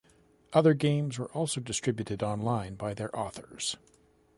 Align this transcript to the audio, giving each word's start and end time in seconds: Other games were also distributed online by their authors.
Other 0.53 0.73
games 0.73 1.19
were 1.19 1.31
also 1.31 1.61
distributed 1.61 2.23
online 2.23 2.73
by 2.73 2.95
their 2.95 3.15
authors. 3.15 3.77